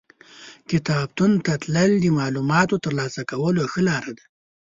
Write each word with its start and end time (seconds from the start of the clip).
کتابتون 0.69 1.31
ته 1.45 1.53
تلل 1.63 1.91
د 2.01 2.05
معلوماتو 2.19 2.75
ترلاسه 2.85 3.21
کولو 3.31 3.61
ښه 3.71 3.81
لار 3.89 4.05
ده. 4.17 4.23